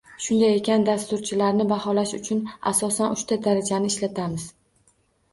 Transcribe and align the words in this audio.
Shunday 0.25 0.53
ekan, 0.59 0.85
dasturchilarni 0.85 1.67
baholash 1.71 2.13
uchun 2.19 2.39
asosan 2.71 3.13
uchta 3.17 3.37
darajani 3.49 3.91
ishlatamiz 3.93 4.47